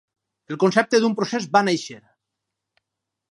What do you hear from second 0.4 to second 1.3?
El concepte d'un